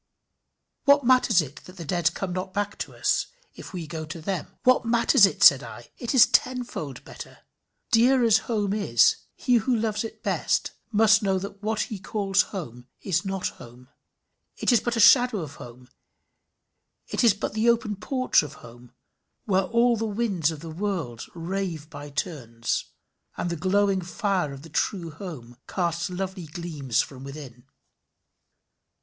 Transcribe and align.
What 0.85 1.05
matters 1.05 1.43
it 1.43 1.57
that 1.65 1.77
the 1.77 1.85
dead 1.85 2.15
come 2.15 2.33
not 2.33 2.55
back 2.55 2.75
to 2.79 2.95
us, 2.95 3.27
if 3.53 3.71
we 3.71 3.85
go 3.85 4.03
to 4.03 4.19
them? 4.19 4.57
What 4.63 4.83
matters 4.83 5.27
it? 5.27 5.43
said 5.43 5.61
I! 5.61 5.91
It 5.99 6.15
is 6.15 6.25
tenfold 6.25 7.05
better. 7.05 7.37
Dear 7.91 8.23
as 8.23 8.39
home 8.49 8.73
is, 8.73 9.17
he 9.35 9.57
who 9.57 9.75
loves 9.75 10.03
it 10.03 10.23
best 10.23 10.71
must 10.91 11.21
know 11.21 11.37
that 11.37 11.61
what 11.61 11.81
he 11.81 11.99
calls 11.99 12.41
home 12.41 12.87
is 13.01 13.25
not 13.25 13.49
home, 13.49 13.89
is 14.57 14.79
but 14.79 14.95
a 14.95 14.99
shadow 14.99 15.41
of 15.41 15.57
home, 15.57 15.87
is 17.09 17.35
but 17.35 17.53
the 17.53 17.69
open 17.69 17.95
porch 17.95 18.41
of 18.41 18.55
home, 18.65 18.93
where 19.45 19.65
all 19.65 19.95
the 19.95 20.07
winds 20.07 20.49
of 20.49 20.61
the 20.61 20.71
world 20.71 21.27
rave 21.35 21.91
by 21.91 22.09
turns, 22.09 22.85
and 23.37 23.51
the 23.51 23.55
glowing 23.55 24.01
fire 24.01 24.51
of 24.51 24.63
the 24.63 24.69
true 24.69 25.11
home 25.11 25.57
casts 25.67 26.09
lovely 26.09 26.47
gleams 26.47 27.03
from 27.03 27.23
within. 27.23 27.67